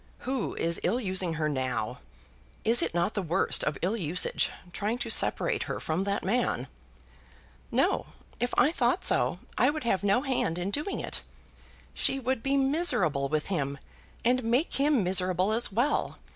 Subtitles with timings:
[0.21, 1.99] "Who is ill using her now?
[2.63, 6.65] Is it not the worst of ill usage, trying to separate her from that man?"
[7.69, 8.07] "No;
[8.39, 11.21] if I thought so, I would have no hand in doing it.
[11.93, 13.77] She would be miserable with him,
[14.25, 16.17] and make him miserable as well.